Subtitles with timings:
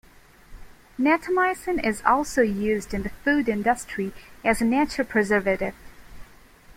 [0.99, 4.11] Natamycin is also used in the food industry
[4.43, 5.75] as a natural preservative.